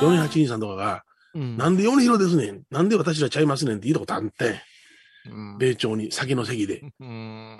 [0.00, 1.56] 米八人さんとかが、ーうん。
[1.56, 2.62] なんで米広ですねん。
[2.70, 4.60] なんで私らちゃいますねんって言ったことあって、
[5.28, 5.58] うん。
[5.58, 6.82] 米朝に、先の席で。
[7.00, 7.58] うん。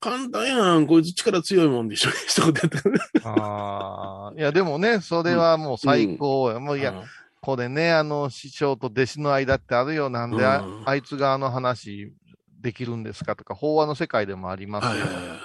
[0.00, 3.34] 簡単やん、こいつ力強いもんで一緒に一言やっ。
[3.36, 4.32] ああ。
[4.36, 6.50] いや、でもね、それはもう最高。
[6.50, 6.58] や。
[6.58, 7.04] もういや、うん。
[7.40, 10.10] これね、あの、師匠と弟子の間ってあるよ。
[10.10, 10.82] なんで、あうん。
[10.86, 12.12] あいつがあの話
[12.60, 14.90] できるんですかとか、法話の世界でもありますよ。
[14.90, 15.08] はいはい。
[15.08, 15.36] はい。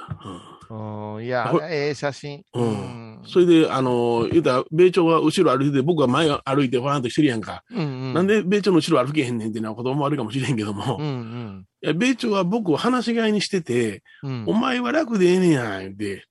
[0.50, 2.44] うんうん、いや、ほええ写真。
[2.54, 7.64] うんそれで、あの、言うたら、米朝が後ろ歩いてて、僕は前歩いてファーンとしてるやんか。
[7.72, 8.14] うんうん。
[8.14, 10.98] なんで米朝の後ろ歩けへんねんっていうのは子供もあるかもしれへんけども。
[11.00, 11.66] うんうん。
[11.82, 16.26] いや米朝は僕を話し飼いにしてて、うんお前は楽でええねや、言って。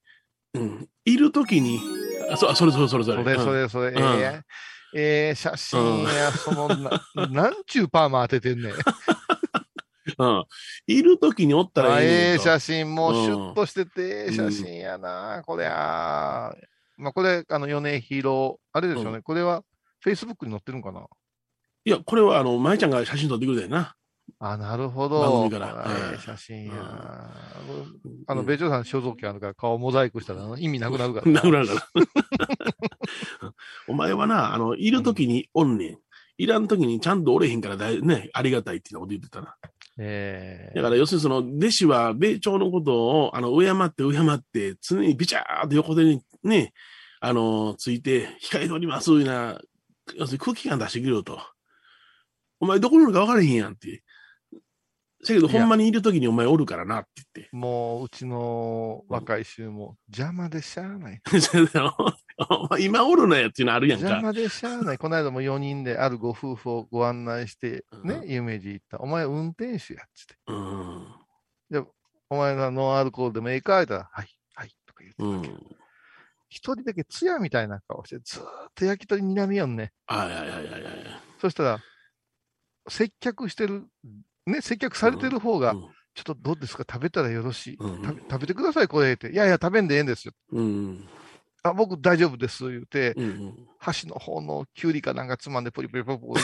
[0.54, 0.88] うん。
[1.04, 1.80] いるときに、
[2.30, 3.24] あ、そ、それそれそれそれ。
[3.24, 4.40] それそうんれそれ、えうんえ
[4.96, 8.72] ええ写真や、その、な、なんちゅうパーマ当ててんねん。
[10.18, 10.44] うん。
[10.86, 16.54] いるときにおったらあえええ写真、もうシュッうんとしてて、ええ写真やな、これは。
[16.96, 19.62] まあ、これ、あの、米広、あれですよね、うこれは、
[20.04, 21.06] Facebook に載ってるんかな？
[21.86, 23.94] いや、これはあの、舞ちゃんが写真撮ってくれたよな。
[24.38, 25.48] あ、なるほ番ど。
[25.48, 26.72] 組からええ写真や。
[28.26, 31.26] あの、うん米朝さん肖像権あるから顔モザイクしたら意味なくなるから。
[31.32, 31.82] なくなるから。
[33.88, 35.98] お前はな、あの、いるときにおんねん。
[36.36, 39.56] いらんときにちゃんとおれへんからだい、ね、ありがたいっていうこと言ってたな。
[39.98, 46.72] ええだから、要するにその、弟子は米朝のことを、あの、敬って敬って、常にビチャーっと横手にね、
[47.20, 49.60] あの、ついて、控えております、いうような、
[50.16, 51.40] 要するに空気感出してくれよと。
[52.60, 54.03] お前どこにいるか分からへんやんって。
[55.24, 57.56] せやけど、ほんまにいるときにお前おるからなって言って。
[57.56, 61.20] もう、うちの若い衆も邪魔でしゃあない。
[62.80, 64.06] 今おるなやっていうのあるやんか。
[64.08, 64.98] 邪魔でしゃあない。
[64.98, 68.98] この間も4人であるご夫婦をご案内して、ね、うん有名人行った。
[68.98, 70.36] お前運転手やっつって。
[70.46, 71.06] うん。
[71.70, 71.84] で、
[72.30, 75.48] お前がノンアルコールでもええか言ったら、はい、はい、とか言って。
[75.48, 75.76] うん。
[76.48, 79.92] 一人だけツヤみたいな顔して、ずーっと焼き鳥にらみよんね。
[80.06, 81.20] あいやいやいやいやいや。
[81.40, 81.80] そしたら、
[82.88, 83.88] 接客してる、
[84.46, 86.84] ね、接客されてる方が、うんちょっとどうですか？
[86.88, 89.32] 食べたらよろしい、うん食べてください、これって。
[89.32, 90.32] いやいや、食べんでええんですよ。
[90.52, 91.08] うん。
[91.64, 93.66] あ、僕大丈夫です、言うて、うん。
[93.80, 96.34] 箸の方のキュウリかなんかつまんでポリポリポリポ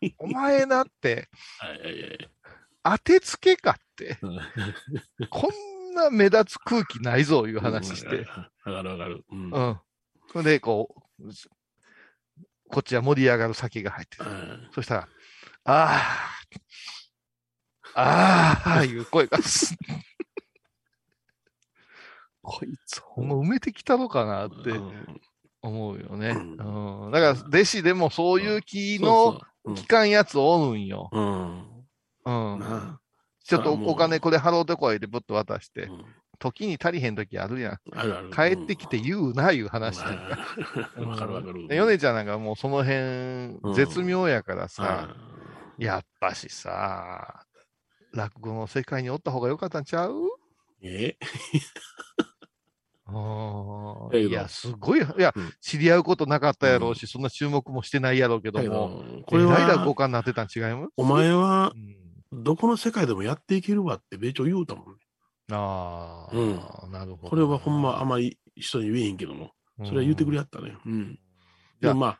[0.00, 0.16] リ。
[0.18, 1.28] お前なって。
[2.82, 4.40] 当てつけかって、うん
[5.30, 5.48] こ
[5.92, 8.26] んな目立つ空気ないぞ、いう話して。
[8.26, 9.24] わかるわかる。
[9.30, 9.50] うん。
[9.50, 9.80] うん。
[10.32, 11.28] それで、こう、
[12.68, 14.24] こっちは盛り上がる酒が入ってる。
[14.74, 15.06] そしたら、あ
[15.66, 16.39] あ、
[17.94, 19.76] ああ、いう声がす。
[22.42, 24.80] こいつ、ほんま埋めてきたのかなって
[25.62, 26.30] 思うよね。
[26.30, 27.10] うん。
[27.12, 31.10] だから、弟子でもそういう気の聞かんやつおるんよ。
[31.12, 31.84] うん。
[32.24, 32.98] うん。
[33.44, 36.04] ちょっとお金これ払うてこいでぶっと渡して、ん
[36.38, 37.78] 時に足りへん時あるやん。
[37.92, 40.38] あるある帰ってきて言うな、いう話やんか。
[41.02, 41.68] わかるわかる。
[41.68, 45.14] でヨネちゃんなんかもうその辺、絶妙やからさ、
[45.78, 47.44] やっぱしさ、
[48.12, 50.14] 落語の世界におった方がよかったんちゃう？
[50.82, 51.16] え？
[53.06, 54.28] あーだけど。
[54.28, 60.92] いや、すごい、いや、知り合うことなかったやろうし、そんな注目もしてないやろうけどもど、これは落語家になってたん違います？
[60.96, 61.72] お前は、
[62.32, 65.00] どこの世界でもやっていけるわって米朝言うたもんね。
[65.50, 66.92] ああ、うん。
[66.92, 67.30] なるほど。
[67.30, 69.52] これはほんまあんまり人に言えへんけども、
[69.84, 70.76] それは言うてくれやったね。
[70.86, 71.18] うん。
[71.80, 72.18] でもまあ、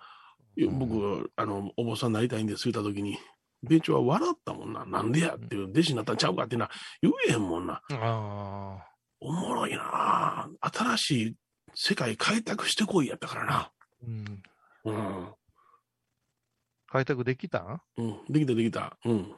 [0.72, 3.16] 僕、あの、お坊さんになりたいんです言ったときに、
[3.62, 4.84] 米朝は笑ったもんな。
[4.84, 6.70] なんでやっていう、弟子になったんちゃうかっていうのは
[7.02, 7.74] 言えへんもんな。
[7.74, 8.86] ああ。
[9.20, 11.36] おもろいな新しい
[11.74, 13.70] 世界開拓してこいやったからな。
[14.06, 14.42] うん。
[14.84, 15.28] うん。
[16.88, 17.80] 開拓できたん？
[17.98, 18.24] うん。
[18.30, 18.96] できたできた。
[19.04, 19.30] うん。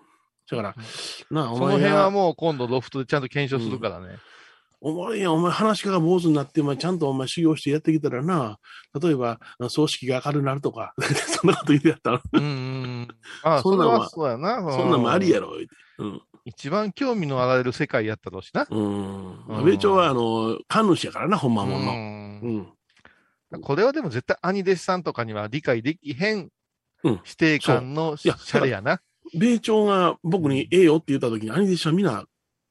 [0.50, 0.74] だから、
[1.30, 4.18] なあ、そのお前が、辺はもう今度ロフトでちゃんと検証するからね。
[4.84, 8.58] お前や、お前話し家が坊主になって、お前ちゃんとお前修行してやってきたらな、
[9.00, 10.92] 例えば、葬式が明るくなるとか、
[11.40, 12.22] そんなこと言ってやったら。
[12.32, 13.08] うんうん。
[13.44, 14.56] ああ、それはそうやな。
[14.72, 15.68] そんなんもありやろ、言
[15.98, 16.22] うん。
[16.44, 18.66] 一番興味のあられる世界やったろうしな。
[18.68, 18.82] う
[19.60, 19.64] ん。
[19.64, 22.68] 米朝は、あの、神主やからな、ほんまもんの。
[23.52, 23.60] うん。
[23.60, 26.48] これはでも絶対兄弟子さんとかには理解できへん
[27.04, 27.12] うん。
[27.12, 29.00] 指定感のシャレやな。
[29.32, 32.24] 米朝が僕にええよって言った時に、兄弟子はみんな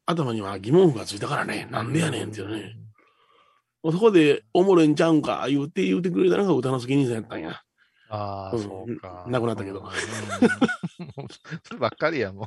[0.06, 2.76] 頭には疑問符がついたからね、なんでやねんっていうね。
[3.84, 7.62] そこでおもろいんちゃうんか言うて言うてくれたのが歌之助兄さんやったんや。
[8.10, 9.26] ああ、うんそうか。
[9.28, 9.84] 亡くなったけど。
[11.64, 12.46] そればっかりや、もう。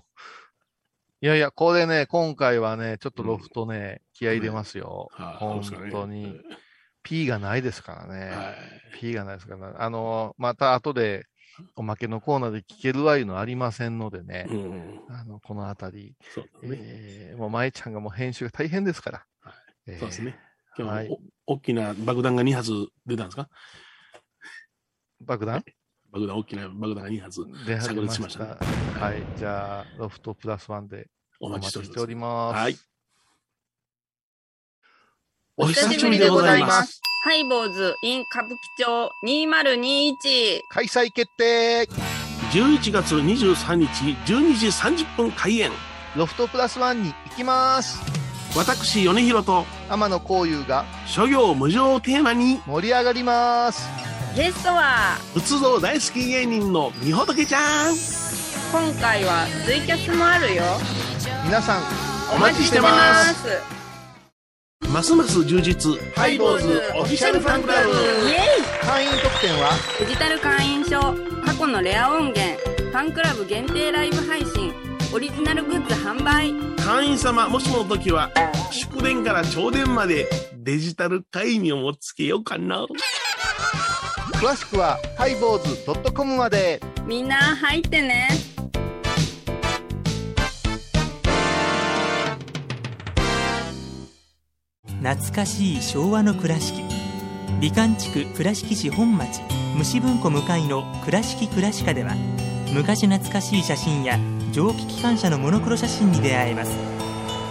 [1.22, 5.08] いやいや、これね、今回はね、ちょっとロフトね、気合い入れますよ。
[5.18, 6.38] うですかね当に。
[7.02, 8.30] P がないですからね。
[8.30, 8.54] はい
[8.94, 11.26] P がないですから、あの、また後で
[11.76, 15.00] おまけのコーナーで聞けるわいうのありませんのでね、うん。
[15.08, 16.78] あの、このあたり、そうですね。
[16.80, 19.26] えーもう舞ちゃんがもう編集が大変ですから。
[19.40, 19.54] はい
[19.86, 20.38] えーそうですね。
[20.76, 22.72] 今日はい大きな爆弾が2発
[23.06, 23.48] 出たんですか？
[25.20, 25.62] 爆弾？
[26.10, 28.00] 爆弾、大きな爆弾が2発出始炸し。
[28.00, 28.70] 裂しましたたね。
[29.00, 29.22] はい。
[29.36, 31.08] じゃあ、ロフトプラスワンで
[31.40, 32.06] おお待ちしております待ちしてお。
[32.06, 32.56] ります。
[32.62, 32.76] はい。
[35.56, 37.00] お久しぶりでございます。
[37.22, 40.62] ハイボーズ in 歌舞伎町2021。
[40.68, 41.88] 開催決定
[42.50, 43.88] 11月23日
[44.26, 45.70] 12時30分開演。
[46.16, 48.00] ロフトプラスワンに行きます
[48.56, 53.88] 私、米広と天野幸雄が諸行無常をテーマに、盛り上がります
[54.36, 57.94] ゲストは、仏像大好き芸人のみほとけちゃん。
[58.72, 60.64] 今回はツイキャスもあるよ。
[61.44, 61.82] 皆さん、
[62.34, 63.83] お待ちしてます。
[64.94, 64.94] す。
[64.94, 65.98] ますます充実。
[66.14, 67.90] ハイボーズオフィシャルファンクラブ。
[67.90, 68.38] イエイ
[68.86, 69.72] 会員特典は？
[69.98, 71.00] デジタル会員証、
[71.44, 74.72] 過去のレア音源、ファンクラブ限定ライブ配信、
[75.12, 76.52] オリジナルグッズ販売。
[76.76, 78.30] 会員様、もしもの時は、
[78.70, 82.86] 祝電から朝電までデジタル会員をもつけようかな。
[84.34, 88.28] 詳しくはハイボーズ .com までみんな入ってね。
[95.04, 96.82] 懐かしい昭和の倉敷。
[97.60, 99.42] 美観地区倉敷市本町
[99.76, 102.14] 虫文庫向かいの「倉敷倉歯科」では
[102.72, 104.18] 昔懐かしい写真や
[104.50, 106.72] 蒸気機関車のモノクロ写真に出会えます。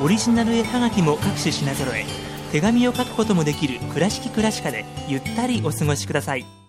[0.02, 2.06] オリジナル絵はがきも各種品揃え
[2.52, 6.63] 手紙を書くこともできる「倉敷倉歯科」でゆったりお過ごしください。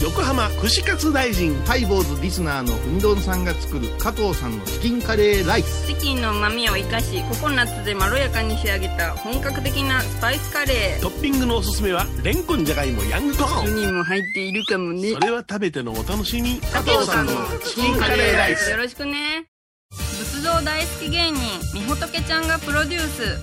[0.00, 1.54] 横浜串カツ大臣。
[1.66, 11.02] ハイボーズリスナーのうみどんさんが作る加藤さんのチキンカレーライスチキンの旨味を生かし、ココナッツでまろやかに仕上げた本格的なスパイスカレー。
[11.02, 13.76] トッピングのおすすめは、レンコンじゃがいもヤングコーン。
[13.76, 15.20] にも入っているかもねそ。
[15.20, 16.58] れは食べてのお楽しみ。
[16.60, 17.32] 加藤さんの
[17.62, 18.78] チキンカレーライスよ。
[18.78, 19.44] ろしくね
[19.90, 21.40] 仏像大好き芸人
[21.74, 23.38] みほとけちゃんがプロデュース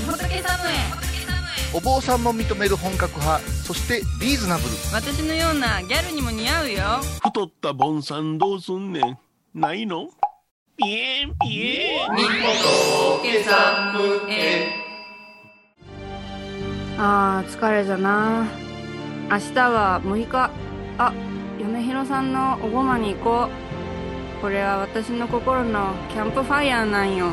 [0.00, 1.05] みほとけサムエ
[1.76, 4.70] お坊さんも認める本格派そしてリーズナブル。
[4.94, 6.78] 私のようなギャルにも似合うよ。
[7.22, 9.18] 太ったボンさんどうすんねん。
[9.54, 10.08] ないの？
[10.78, 12.08] ピエンピエン。
[16.98, 18.46] あー疲れじゃな。
[19.30, 20.50] 明日は6日。
[20.96, 21.12] あ
[21.60, 23.50] 嫁ひろさんのおごまに行こ
[24.38, 24.40] う。
[24.40, 27.32] これは私の心のキャンプファイヤーなんよ。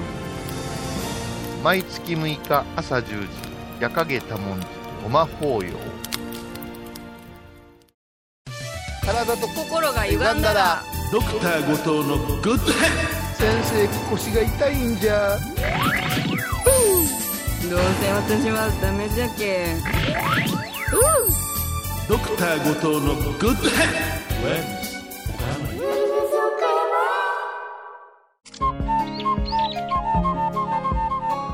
[1.64, 3.43] 毎月6日朝10時
[3.84, 4.68] 夜影多文字
[5.04, 5.74] ごま法要。
[9.06, 10.82] 体と心が歪んだら。
[11.12, 12.90] ドクター後藤のグッドヘッ
[13.34, 15.38] 先生腰が痛いんじゃ。
[17.70, 19.76] どうせ私はダメじゃけ。
[22.08, 23.86] ドクター後藤のグッドヘ
[24.80, 24.83] ッ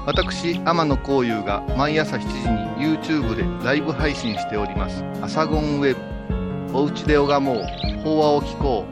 [0.10, 6.02] 私天野幸雄が毎朝7時に YouTube でライブ配信しております「アサゴンウェブ」
[6.76, 7.64] 「おうちで拝もう。
[8.04, 8.86] 法話を聞こ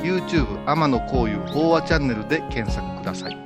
[0.02, 3.36] YouTube 天野幸雄法話チャンネルで検索ください。